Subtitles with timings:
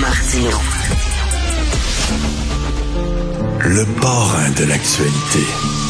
[0.00, 0.50] Martino.
[3.60, 5.81] Le parrain de l'actualité.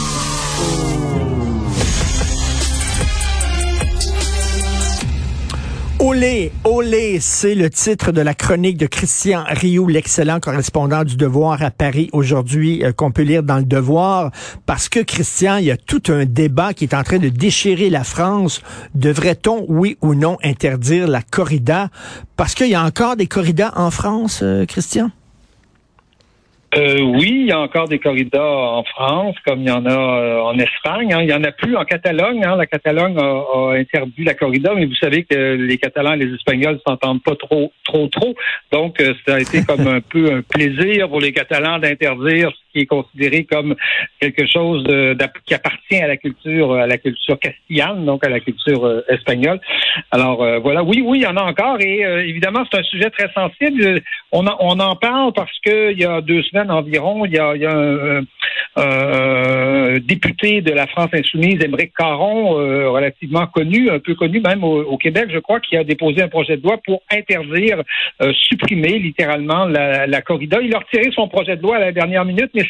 [6.05, 11.63] Olé, olé, c'est le titre de la chronique de Christian Rioux, l'excellent correspondant du Devoir
[11.63, 14.33] à Paris aujourd'hui, euh, qu'on peut lire dans le Devoir,
[14.67, 17.89] parce que Christian, il y a tout un débat qui est en train de déchirer
[17.89, 18.63] la France.
[18.97, 21.89] Devrait-on, oui ou non, interdire la corrida?
[22.37, 25.13] Parce qu'il y a encore des corridas en France, euh, Christian?
[26.75, 29.91] Euh, oui, il y a encore des corridas en France, comme il y en a
[29.91, 31.13] euh, en Espagne.
[31.13, 31.23] Hein.
[31.23, 32.43] Il y en a plus en Catalogne.
[32.45, 32.57] Hein.
[32.57, 36.81] La Catalogne a, interdit la corrida, mais vous savez que les Catalans et les Espagnols
[36.87, 38.35] s'entendent pas trop, trop, trop.
[38.73, 42.81] Donc, euh, ça a été comme un peu un plaisir pour les Catalans d'interdire qui
[42.81, 43.75] est considéré comme
[44.21, 48.41] quelque chose de, qui appartient à la culture à la culture castillane, donc à la
[48.41, 49.61] culture euh, espagnole.
[50.11, 52.83] Alors euh, voilà, oui, oui, il y en a encore et euh, évidemment c'est un
[52.85, 54.01] sujet très sensible.
[54.33, 57.55] On, on en parle parce que il y a deux semaines environ, il y a,
[57.55, 58.23] il y a un,
[58.77, 62.55] un, député de la France insoumise, Émeric Caron,
[62.93, 66.57] relativement connu, un peu connu même au, Québec, je crois, qui a déposé un projet
[66.57, 67.83] de loi pour interdire,
[68.49, 70.59] supprimer littéralement la, la corrida.
[70.63, 72.65] Il a retiré son projet de loi à la dernière minute, mais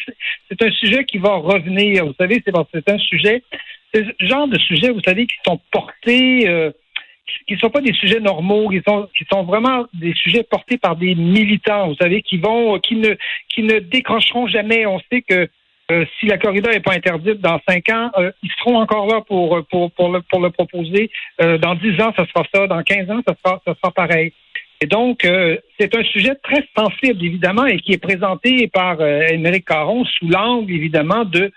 [0.49, 2.05] c'est un sujet qui va revenir.
[2.05, 3.43] Vous savez, c'est un sujet,
[3.93, 6.71] c'est ce genre de sujet, vous savez, qui sont portés, euh,
[7.47, 11.15] qui ne sont pas des sujets normaux, qui sont, vraiment des sujets portés par des
[11.15, 13.15] militants, vous savez, qui vont, qui ne,
[13.53, 14.85] qui ne décrocheront jamais.
[14.85, 15.47] On sait que
[15.91, 19.21] euh, si la corrida n'est pas interdite dans cinq ans, euh, ils seront encore là
[19.27, 21.09] pour, pour, pour, le, pour le proposer.
[21.39, 22.67] dans dix ans, ça sera ça.
[22.67, 24.33] Dans quinze ans, ça sera, ça sera pareil.
[24.83, 29.21] Et donc, euh, c'est un sujet très sensible, évidemment, et qui est présenté par euh,
[29.29, 31.53] Émeric Caron sous l'angle, évidemment, de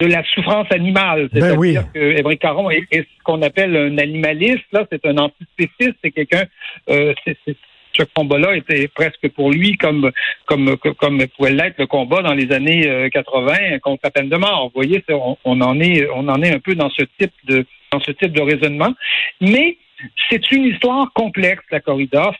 [0.00, 1.28] de la souffrance animale.
[1.32, 4.64] Ben C'est-à-dire que Émeric Caron est, ce qu'on appelle un animaliste.
[4.72, 5.96] Là, c'est un antispéciste.
[6.02, 6.44] C'est quelqu'un.
[6.90, 7.14] Euh,
[7.96, 10.10] ce combat-là était presque pour lui comme
[10.44, 14.36] comme comme pouvait l'être le combat dans les années 80 euh, contre la peine de
[14.36, 14.66] mort.
[14.66, 17.64] Vous voyez, on, on en est on en est un peu dans ce type de
[17.92, 18.92] dans ce type de raisonnement.
[19.40, 19.78] Mais
[20.30, 22.32] c'est une histoire complexe, la corrida.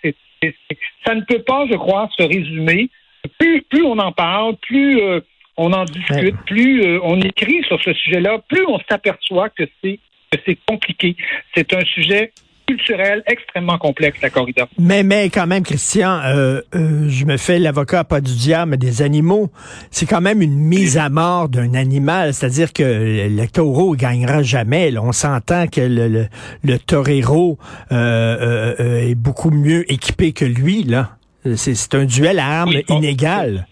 [1.07, 2.91] ça ne peut pas, je crois, se résumer.
[3.39, 5.21] Plus, plus on en parle, plus euh,
[5.57, 9.99] on en discute, plus euh, on écrit sur ce sujet-là, plus on s'aperçoit que c'est
[10.33, 11.17] que c'est compliqué.
[11.55, 12.33] C'est un sujet
[12.67, 14.67] culturel extrêmement complexe, la corrida.
[14.77, 18.77] Mais, mais quand même, Christian, euh, euh, je me fais l'avocat pas du diable, mais
[18.77, 19.53] des animaux.
[19.93, 22.35] C'est quand même une mise à mort d'un animal.
[22.35, 22.83] C'est-à-dire que
[23.29, 24.93] le taureau gagnera jamais.
[24.99, 26.27] On s'entend que le, le,
[26.65, 27.57] le torero
[27.93, 28.75] euh,
[29.09, 30.83] est beaucoup mieux équipé que lui.
[30.83, 31.11] là.
[31.55, 33.69] C'est un duel à armes inégal.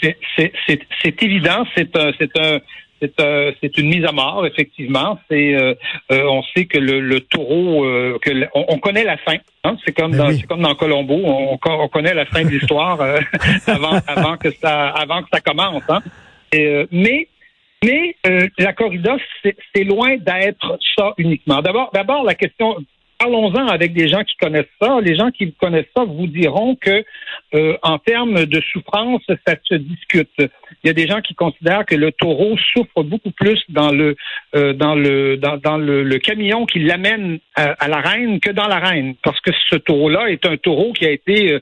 [0.00, 1.64] C'est évident.
[1.76, 2.60] C'est un, un
[3.00, 5.18] c'est euh, c'est une mise à mort effectivement.
[5.30, 5.74] C'est euh,
[6.12, 7.82] euh, on sait que le, le taureau
[8.20, 9.36] que on, connaît la fin.
[9.64, 9.76] Hein?
[9.84, 13.00] C'est comme ben dans c'est comme dans Colombo, on, on connaît la fin de l'histoire
[13.66, 15.82] avant avant que ça avant que ça commence.
[15.88, 16.00] Hein?
[16.52, 17.28] Et, mais
[17.82, 18.16] mais
[18.58, 21.62] la corrida c'est loin d'être ça uniquement.
[21.62, 22.76] D'abord d'abord la question
[23.20, 24.98] parlons-en avec des gens qui connaissent ça.
[25.02, 27.04] Les gens qui connaissent ça vous diront que,
[27.54, 30.30] euh, en termes de souffrance, ça se discute.
[30.38, 34.16] Il y a des gens qui considèrent que le taureau souffre beaucoup plus dans le
[34.56, 38.78] euh, dans le dans, le, camion qui l'amène à, à, la reine que dans la
[38.78, 41.60] reine, parce que ce taureau-là est un taureau qui a été euh,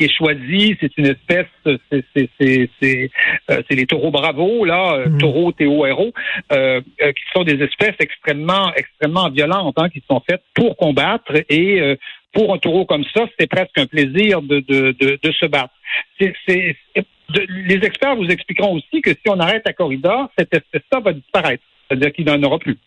[0.00, 3.10] qui est choisi, c'est une espèce, c'est
[3.50, 5.18] euh, les taureaux bravo, là, euh, mhm.
[5.18, 6.12] taureaux T-O-R-O,
[6.52, 11.98] euh, qui sont des espèces extrêmement, extrêmement violentes, hein, qui sont faites pour combattre et
[12.32, 15.74] pour un taureau comme ça, c'est presque un plaisir de, de, de, se battre.
[16.18, 21.64] les experts vous expliqueront aussi que si on arrête la corrida, cette espèce-là va disparaître.
[21.88, 22.78] C'est-à-dire qu'il n'en aura plus.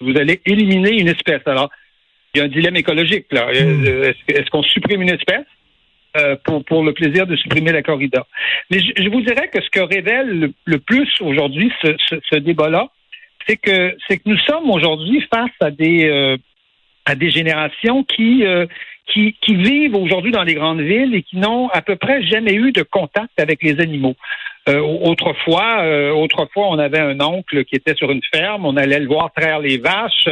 [0.00, 1.42] Vous allez éliminer une espèce.
[1.46, 1.70] Alors,
[2.34, 3.46] il y a un dilemme écologique là.
[3.46, 4.12] Mhm.
[4.28, 5.46] Est-ce qu'on supprime une espèce?
[6.16, 8.26] Euh, pour, pour le plaisir de supprimer la corrida.
[8.70, 12.88] Mais je, vous dirais que ce que révèle le, plus aujourd'hui ce, ce, ce débat-là,
[13.46, 16.36] c'est que c'est que nous sommes aujourd'hui face à des euh,
[17.04, 18.66] à des générations qui euh,
[19.12, 22.54] qui, qui vivent aujourd'hui dans les grandes villes et qui n'ont à peu près jamais
[22.54, 24.16] eu de contact avec les animaux.
[24.68, 29.00] Euh, autrefois, euh, autrefois, on avait un oncle qui était sur une ferme, on allait
[29.00, 30.28] le voir traire les vaches,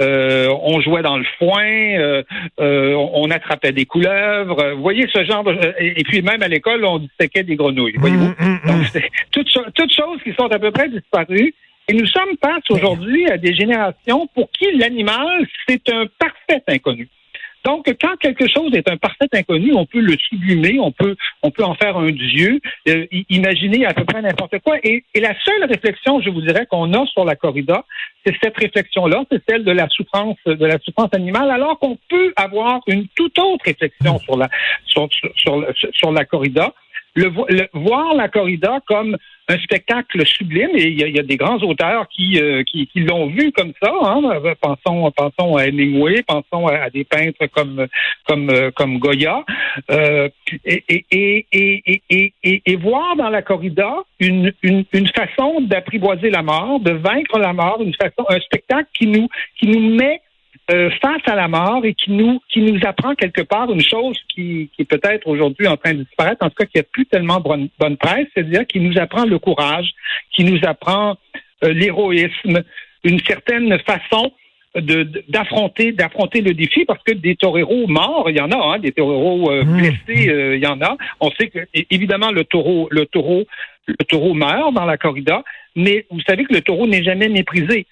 [0.00, 2.24] euh, on jouait dans le foin,
[2.58, 4.72] on attrapait des couleuvres.
[4.74, 5.56] Vous voyez ce genre de...
[5.78, 7.96] Et puis même à l'école, on disséquait des grenouilles.
[7.98, 8.34] Voyez-vous?
[8.38, 8.60] Mmh.
[8.66, 11.54] Donc, c'est toutes, toutes choses qui sont à peu près disparues.
[11.90, 17.08] Et nous sommes face aujourd'hui à des générations pour qui l'animal, c'est un parfait inconnu.
[17.64, 21.50] Donc, quand quelque chose est un parfait inconnu, on peut le sublimer, on peut, on
[21.50, 24.76] peut en faire un dieu, euh, imaginer à peu près n'importe quoi.
[24.82, 27.84] Et, et, la seule réflexion, je vous dirais, qu'on a sur la corrida,
[28.24, 32.32] c'est cette réflexion-là, c'est celle de la souffrance, de la souffrance animale, alors qu'on peut
[32.36, 34.48] avoir une toute autre réflexion sur la,
[34.86, 36.72] sur, sur, sur la corrida
[37.18, 39.16] le, voir la corrida comme
[39.50, 43.50] un spectacle sublime, et il y, a, des grands auteurs qui, euh, qui, l'ont vu
[43.52, 43.90] comme ça.
[44.02, 44.20] Hein.
[44.60, 47.86] Pensons, pensons à Hemingway, pensons à, des peintres comme
[48.26, 49.44] comme euh, comme Goya,
[49.90, 50.28] euh,
[50.66, 56.80] et, et, et, et, voir dans la corrida une, une, une façon d'apprivoiser la mort,
[56.80, 59.28] de vaincre la mort, une façon, un spectacle qui nous
[59.58, 60.20] qui nous met
[60.70, 64.18] euh, face à la mort et qui nous qui nous apprend quelque part une chose
[64.28, 67.06] qui, qui est peut-être aujourd'hui en train de disparaître, en tout cas qui a plus
[67.06, 69.90] tellement bonne, bonne presse, c'est-à-dire qui nous apprend le courage,
[70.30, 71.16] qui nous apprend
[71.64, 72.62] euh, l'héroïsme,
[73.02, 74.30] une certaine façon
[74.74, 78.78] de d'affronter d'affronter le défi parce que des toreros morts il y en a hein,
[78.78, 79.78] des toreros euh, mmh.
[79.78, 81.60] blessés il y en a on sait que
[81.90, 83.46] évidemment le taureau le taureau
[83.86, 85.42] le taureau meurt dans la corrida
[85.74, 87.86] mais vous savez que le taureau n'est jamais méprisé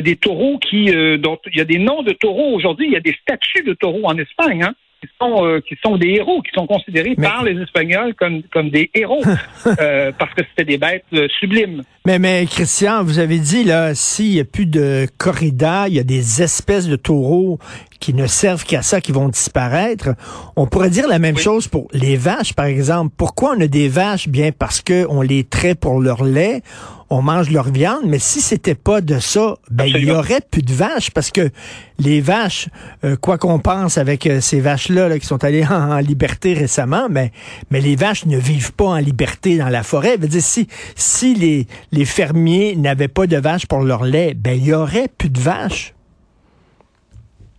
[0.00, 2.96] des taureaux qui, euh, dont il y a des noms de taureaux aujourd'hui, il y
[2.96, 6.42] a des statues de taureaux en Espagne, hein, qui sont euh, qui sont des héros,
[6.42, 9.22] qui sont considérés par les Espagnols comme comme des héros
[9.80, 11.04] euh, parce que c'était des bêtes
[11.38, 11.82] sublimes.
[12.06, 16.00] Mais mais Christian, vous avez dit là, s'il y a plus de corrida, il y
[16.00, 17.58] a des espèces de taureaux
[18.00, 20.10] qui ne servent qu'à ça, qui vont disparaître.
[20.56, 23.12] On pourrait dire la même chose pour les vaches, par exemple.
[23.16, 24.28] Pourquoi on a des vaches?
[24.28, 26.62] Bien parce que on les traite pour leur lait
[27.10, 30.62] on mange leur viande, mais si c'était pas de ça, ben il y aurait plus
[30.62, 31.50] de vaches parce que
[31.98, 32.68] les vaches,
[33.04, 37.30] euh, quoi qu'on pense avec euh, ces vaches-là qui sont allées en, liberté récemment, mais
[37.70, 40.16] mais les vaches ne vivent pas en liberté dans la forêt.
[40.16, 40.66] Veut dire si
[40.96, 45.08] si les les fermiers n'avaient pas de vaches pour leur lait, ben il y aurait
[45.08, 45.93] plus de vaches.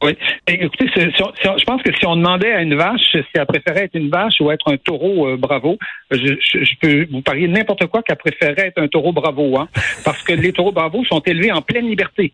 [0.03, 0.15] Oui.
[0.47, 4.09] écoutez, je pense que si on demandait à une vache si elle préférait être une
[4.09, 5.77] vache ou être un taureau euh, bravo,
[6.11, 9.69] je, peux vous parier n'importe quoi qu'elle préférait être un taureau bravo, hein,
[10.03, 12.33] parce que les taureaux bravo sont élevés en pleine liberté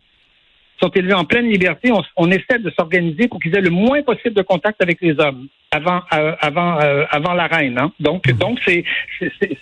[0.82, 1.92] sont élevés en pleine liberté.
[2.16, 5.48] On, essaie de s'organiser pour qu'ils aient le moins possible de contact avec les hommes
[5.70, 7.78] avant euh, avant euh, avant la reine.
[7.78, 7.92] Hein.
[8.00, 8.32] Donc mmh.
[8.32, 8.84] donc c'est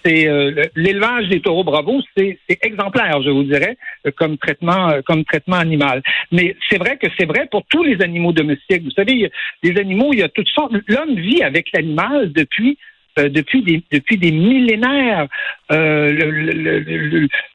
[0.05, 3.77] c'est euh, l'élevage des taureaux bravo, c'est exemplaire, je vous dirais,
[4.17, 6.03] comme traitement comme traitement animal.
[6.33, 8.83] Mais c'est vrai que c'est vrai pour tous les animaux domestiques.
[8.83, 9.31] Vous savez,
[9.63, 10.73] les animaux, il y a toutes sortes.
[10.89, 12.79] L'homme vit avec l'animal depuis
[13.19, 15.27] euh, depuis des depuis des millénaires.
[15.73, 16.13] Euh,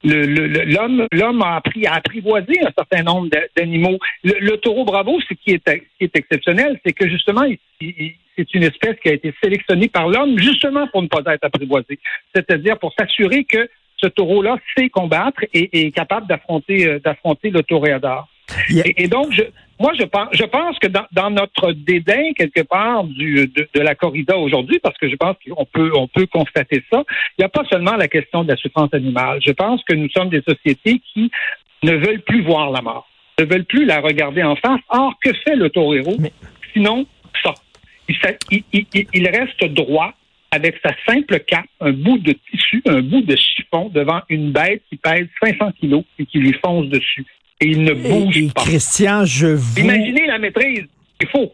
[0.02, 3.98] l'homme l'homme a appris à apprivoiser un certain nombre d'animaux.
[4.24, 5.64] Le, taureau bravo, ce qui est,
[5.98, 7.46] qui est exceptionnel, c'est que justement,
[7.80, 11.98] c'est une espèce qui a été sélectionnée par l'homme justement pour ne pas être apprivoisé.
[12.34, 17.62] C'est-à-dire pour s'assurer que ce taureau-là sait combattre et, est capable d'affronter euh, d'affronter le
[17.62, 18.28] toréador.
[18.70, 19.42] Et, donc, je,
[19.78, 23.80] moi, je pense, je pense que dans, dans notre dédain quelque part du, de, de
[23.80, 27.04] la corrida aujourd'hui, parce que je pense qu'on peut, on peut constater ça,
[27.38, 29.40] il n'y a pas seulement la question de la souffrance animale.
[29.44, 31.30] Je pense que nous sommes des sociétés qui
[31.82, 33.06] ne veulent plus voir la mort,
[33.38, 34.80] ne veulent plus la regarder en face.
[34.88, 36.16] Or, que fait le taureau?
[36.72, 37.06] Sinon,
[37.42, 37.54] ça.
[38.08, 40.14] Il, il, il reste droit
[40.52, 44.82] avec sa simple cape, un bout de tissu, un bout de chiffon devant une bête
[44.88, 47.26] qui pèse 500 kilos et qui lui fonce dessus
[47.60, 48.62] et il ne bouge pas.
[48.62, 49.80] Christian, je vous...
[49.80, 50.84] Imaginez la maîtrise.
[51.20, 51.50] Il faut.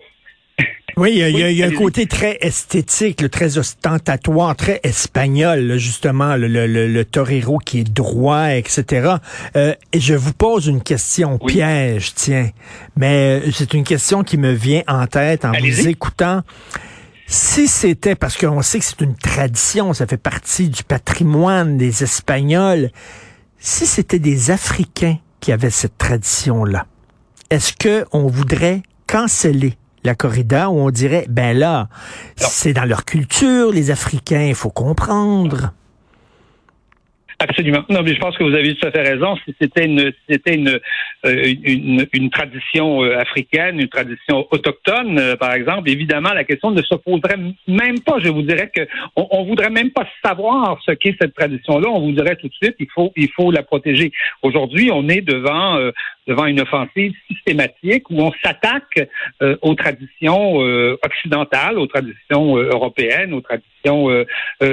[0.97, 6.67] Oui, il y a, un côté très esthétique, très ostentatoire, très espagnol, justement, le, le,
[6.67, 9.15] le, torero qui est droit, etc.
[9.57, 12.51] Euh, et je vous pose une question piège, tiens,
[12.95, 16.43] mais euh, c'est une question qui me vient en tête en vous écoutant.
[17.27, 22.03] Si c'était, parce qu'on sait que c'est une tradition, ça fait partie du patrimoine des
[22.03, 22.91] Espagnols,
[23.59, 26.87] si c'était des Africains qui avait cette tradition-là.
[27.51, 31.89] Est-ce que on voudrait canceller la corrida ou on dirait, ben là,
[32.37, 35.75] c'est dans leur culture, les Africains, il faut comprendre.
[37.43, 37.85] Absolument.
[37.89, 39.35] Non, mais je pense que vous avez tout à fait raison.
[39.45, 40.79] Si c'était une, c'était une,
[41.27, 46.71] euh, une, une, tradition euh, africaine, une tradition autochtone, euh, par exemple, évidemment, la question
[46.71, 48.21] ne se poserait même pas.
[48.21, 48.83] Je vous dirais que
[49.17, 51.89] on, on voudrait même pas savoir ce qu'est cette tradition-là.
[51.89, 54.13] On vous dirait tout de suite, il faut, il faut la protéger.
[54.43, 55.81] Aujourd'hui, on est devant
[56.27, 59.09] devant une offensive systématique où on s'attaque
[59.43, 64.09] euh, aux traditions euh, occidentales, aux traditions euh, européennes, aux traditions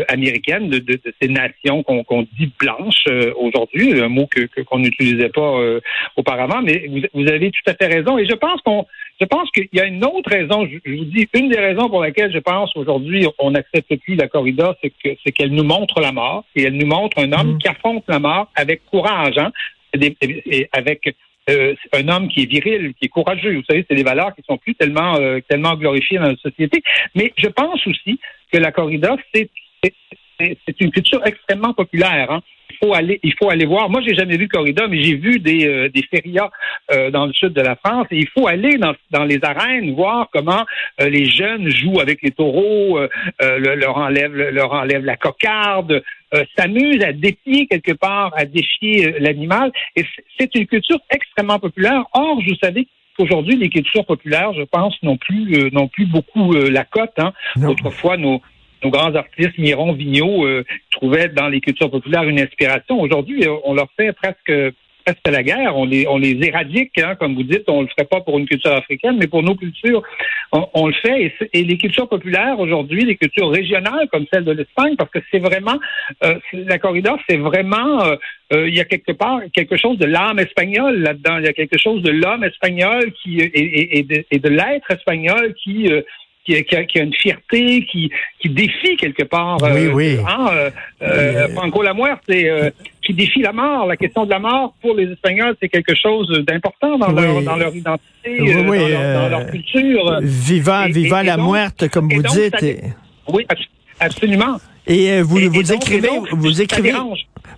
[0.07, 5.79] américaines de, de, ces nations qu'on dit blanches aujourd'hui, un mot que qu'on n'utilisait pas
[6.15, 6.61] auparavant.
[6.61, 8.19] Mais vous, vous, avez tout à fait raison.
[8.19, 8.85] Et je pense qu'on
[9.19, 10.67] je pense qu'il y a une autre raison.
[10.67, 14.27] Je, vous dis une des raisons pour laquelle je pense aujourd'hui on n'accepte plus la
[14.27, 17.55] corrida, c'est que c'est qu'elle nous montre la mort et elle nous montre un homme
[17.55, 17.57] mmh.
[17.57, 19.51] qui affronte la mort avec courage, hein,
[19.93, 21.15] et avec
[21.93, 23.55] un homme qui est viril, qui est courageux.
[23.55, 26.81] Vous savez, c'est des valeurs qui sont plus tellement tellement glorifiées dans la société.
[27.15, 28.19] Mais je pense aussi
[28.51, 29.49] que la corrida, c'est
[30.39, 32.31] c'est une culture extrêmement populaire.
[32.31, 32.41] Hein.
[32.69, 33.89] Il faut aller, il faut aller voir.
[33.89, 36.49] Moi, j'ai jamais vu corrida, mais j'ai vu des euh, des férias
[36.91, 38.07] euh, dans le sud de la France.
[38.11, 40.65] Et il faut aller dans, dans les arènes voir comment
[41.01, 42.99] euh, les jeunes jouent avec les taureaux,
[43.39, 46.03] leur enlève leur enlève la cocarde,
[46.57, 49.71] s'amusent à défier quelque part, à défier l'animal.
[49.95, 50.05] Et
[50.39, 52.03] c'est une culture extrêmement populaire.
[52.13, 56.85] Or, vous savez qu'aujourd'hui, les cultures populaires, je pense, n'ont plus n'ont plus beaucoup la
[56.85, 57.17] cote.
[57.17, 57.33] Hein.
[57.67, 58.41] Autrefois, nos
[58.83, 62.99] nos grands artistes, Miron, Vigneault, euh, trouvaient dans les cultures populaires une inspiration.
[62.99, 64.51] Aujourd'hui, euh, on leur fait presque
[65.05, 65.77] presque la guerre.
[65.77, 67.63] On les, on les éradique, hein, comme vous dites.
[67.67, 70.03] On le ferait pas pour une culture africaine, mais pour nos cultures,
[70.51, 71.33] on, le fait.
[71.53, 75.39] Et, les cultures populaires aujourd'hui, les cultures régionales comme celle de l'Espagne, parce que c'est
[75.39, 75.79] vraiment
[76.25, 78.03] euh, la corrida, c'est vraiment
[78.51, 81.37] il y a quelque part quelque chose de l'âme espagnole là-dedans.
[81.37, 85.53] Il y a quelque chose de l'homme espagnol qui et, et, de, de l'être espagnol
[85.63, 85.87] qui
[86.63, 89.57] qui, a, une fierté, qui, qui défie quelque part.
[89.61, 90.17] Oui, euh, oui.
[90.27, 90.69] Hein, euh,
[91.01, 91.93] euh, Franco la
[92.27, 93.85] c'est qui défie la mort.
[93.87, 97.55] La question de la mort pour les Espagnols, c'est quelque chose d'important dans, leur, dans
[97.55, 100.19] leur identité, dans, leur, culture.
[100.21, 102.83] Viva, viva la muerte, comme vous dites.
[103.27, 103.45] oui,
[103.99, 104.57] absolument.
[104.87, 106.93] Et vous, vous écrivez, vous écrivez,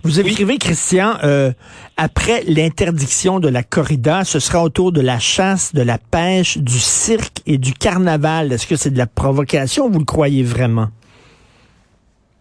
[0.03, 1.51] vous écrivez, Christian, euh,
[1.97, 6.79] après l'interdiction de la corrida, ce sera autour de la chasse, de la pêche, du
[6.79, 8.51] cirque et du carnaval.
[8.51, 10.89] Est-ce que c'est de la provocation ou vous le croyez vraiment?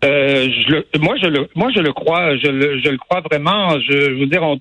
[0.03, 3.21] Euh, je le, moi, je le, moi, je le crois, je le, je le crois
[3.21, 3.79] vraiment.
[3.81, 4.59] Je, je veux dire, on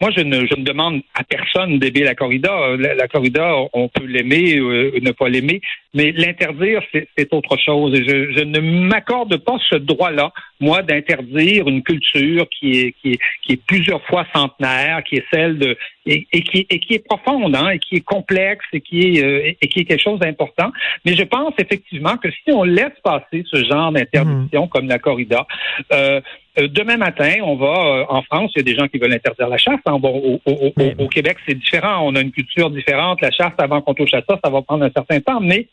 [0.00, 2.76] moi, je ne, je ne demande à personne d'aimer la corrida.
[2.76, 5.60] La, corrida, on peut l'aimer, ou euh, ne pas l'aimer,
[5.94, 7.94] mais l'interdire, c'est autre chose.
[7.94, 13.18] je, je ne m'accorde pas ce droit-là, moi, d'interdire une culture qui est, qui est,
[13.42, 15.76] qui est plusieurs fois centenaire, qui est celle de
[16.06, 19.52] et, qui, et qui est profonde, hein, et qui est complexe, et qui est, euh,
[19.60, 20.70] et qui est quelque chose d'important.
[21.04, 24.68] Mais je pense effectivement que si on laisse passer ce genre d'interdiction mmh.
[24.68, 25.46] comme la corrida,
[25.92, 26.20] euh,
[26.56, 29.48] demain matin, on va euh, en France, il y a des gens qui veulent interdire
[29.48, 29.80] la chasse.
[29.86, 29.98] Hein.
[29.98, 32.00] Bon, au, Québec, c'est différent.
[32.02, 33.20] On a une culture différente.
[33.20, 35.40] La chasse, avant qu'on touche à ça, ça va prendre un certain temps.
[35.40, 35.68] Mais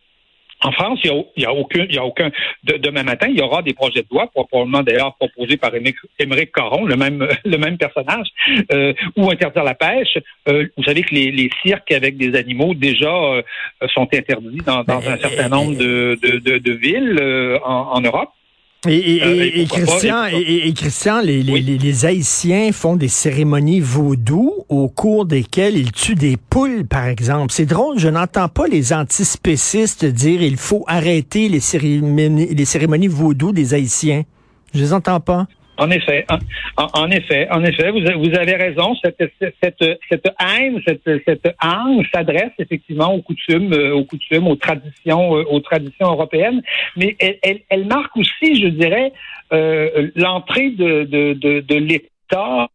[0.61, 2.31] en France, il n'y a, a, aucun, il y a aucun.
[2.63, 5.71] demain matin, il y aura des projets de loi, probablement d'ailleurs proposés par
[6.19, 8.27] Émeric Caron, le même, le même personnage,
[8.71, 10.17] euh, ou interdire la pêche.
[10.47, 13.41] vous savez que les, cirques avec des animaux déjà
[13.93, 17.19] sont interdits dans, un certain nombre de, de, villes
[17.63, 18.29] en Europe.
[18.85, 25.91] Et, Christian, et, Christian, les, les, Haïtiens font des cérémonies vaudou au cours desquelles ils
[25.93, 27.53] tuent des poules, par exemple.
[27.53, 33.07] C'est drôle, je n'entends pas les antispécistes dire il faut arrêter les cérémonies, les cérémonies
[33.07, 34.23] vaudou des Haïtiens.
[34.73, 35.47] Je les entends pas.
[35.77, 36.25] En effet,
[36.77, 38.95] en, effet, en effet, vous, vous avez raison.
[39.03, 44.55] Cette, cette, cette haine, cette, cette haine s'adresse effectivement aux coutumes, euh, aux coutumes, aux
[44.55, 46.61] traditions, euh, aux traditions européennes,
[46.95, 49.11] mais elle, elle, elle marque aussi, je dirais,
[49.51, 52.69] euh, l'entrée de, de, de, de l'État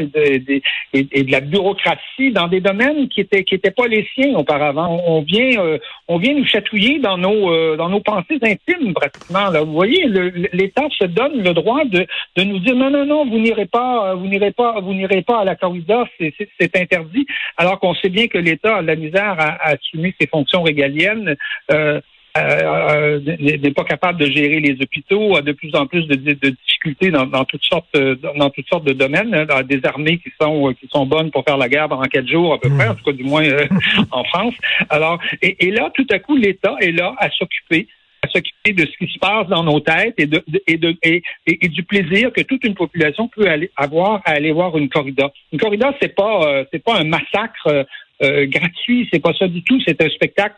[0.00, 5.00] et de, la bureaucratie dans des domaines qui étaient qui étaient pas les siens auparavant.
[5.06, 9.50] On vient euh, on vient nous chatouiller dans nos euh, dans nos pensées intimes pratiquement.
[9.50, 9.62] Là.
[9.62, 10.06] Vous voyez,
[10.52, 14.14] l'État se donne le droit de, de nous dire non non non vous n'irez pas
[14.14, 17.26] vous n'irez pas vous n'irez pas à la corrida c'est interdit
[17.56, 21.36] alors qu'on sait bien que l'État a la misère à, assumer ses fonctions régaliennes.
[21.70, 22.00] Euh,
[22.38, 26.14] euh, euh, n'est pas capable de gérer les hôpitaux, a de plus en plus de,
[26.14, 27.96] difficultés dans, toutes sortes
[28.36, 31.56] dans toutes sortes de domaines, hein, des armées qui sont qui sont bonnes pour faire
[31.56, 32.90] la guerre pendant quatre jours à peu près, hmm.
[32.90, 33.66] en tout cas du moins euh,
[34.10, 34.54] en France.
[34.90, 37.88] Alors et, là, tout à coup, l'État est là à s'occuper
[38.22, 41.22] à s'occuper de ce qui se passe dans nos têtes et de, et, de et,
[41.46, 45.30] et, du plaisir que toute une population peut aller avoir à aller voir une corrida.
[45.52, 47.86] Une corrida, c'est pas c'est pas un massacre
[48.22, 49.80] euh, gratuit, c'est pas ça du tout.
[49.86, 50.56] C'est un spectacle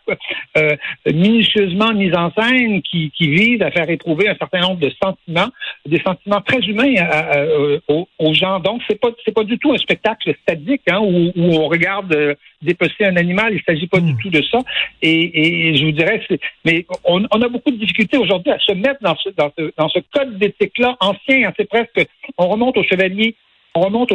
[0.56, 4.90] euh, minutieusement mis en scène qui, qui vise à faire éprouver un certain nombre de
[5.02, 5.48] sentiments,
[5.86, 6.94] des sentiments très humains
[7.34, 8.60] euh, aux, gens.
[8.60, 12.14] Donc c'est pas c'est pas du tout un spectacle stadique hein, où, où, on regarde
[12.14, 13.54] euh, dépecer un animal.
[13.54, 14.18] Il s'agit pas du hmm.
[14.22, 14.58] tout de ça.
[15.02, 16.20] Et, et je vous dirais,
[16.64, 19.72] mais on, on, a beaucoup de difficultés aujourd'hui à se mettre dans ce dans ce,
[19.76, 21.48] dans ce code d'éthique là ancien.
[21.48, 23.34] Hein, c'est presque on remonte au chevalier
[23.78, 24.12] on remonte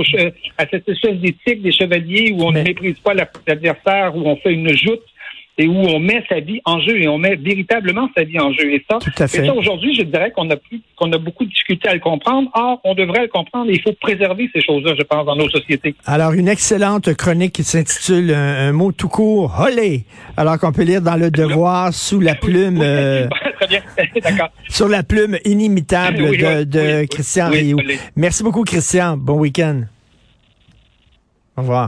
[0.58, 4.53] à cette espèce d'éthique des chevaliers où on ne méprise pas l'adversaire, où on fait
[4.53, 5.01] une joute
[5.58, 8.52] et où on met sa vie en jeu et on met véritablement sa vie en
[8.54, 8.74] jeu.
[8.74, 11.90] Et ça, Et ça aujourd'hui, je dirais qu'on a plus, qu'on a beaucoup de difficultés
[11.90, 12.50] à le comprendre.
[12.54, 15.50] Or, on devrait le comprendre et il faut préserver ces choses-là, je pense, dans nos
[15.50, 15.96] sociétés.
[16.06, 20.06] Alors, une excellente chronique qui s'intitule un, mot tout court, Holé.
[20.38, 23.28] Alors qu'on peut lire dans le Devoir sous la plume, euh,
[23.60, 23.82] Très bien.
[24.22, 24.50] D'accord.
[24.70, 27.80] sur la plume inimitable de, de Christian Rioux.
[28.16, 29.18] Merci beaucoup, Christian.
[29.18, 29.84] Bon week-end.
[31.56, 31.82] Au revoir.